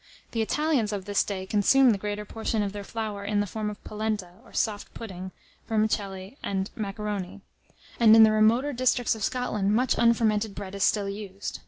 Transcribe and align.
The 0.31 0.41
Italians 0.41 0.91
of 0.91 1.05
this 1.05 1.23
day 1.23 1.45
consume 1.45 1.91
the 1.91 1.97
greater 1.99 2.25
portion 2.25 2.63
of 2.63 2.73
their 2.73 2.83
flour 2.83 3.23
in 3.23 3.39
the 3.39 3.45
form 3.45 3.69
of 3.69 3.83
polenta, 3.83 4.39
or 4.43 4.51
soft 4.51 4.91
pudding, 4.95 5.29
vermicelli, 5.67 6.39
and 6.41 6.71
macaroni; 6.75 7.41
and, 7.99 8.15
in 8.15 8.23
the 8.23 8.31
remoter 8.31 8.73
districts 8.73 9.13
of 9.13 9.23
Scotland, 9.23 9.75
much 9.75 9.93
unfermented 9.99 10.55
bread 10.55 10.73
is 10.73 10.83
still 10.83 11.07
used. 11.07 11.59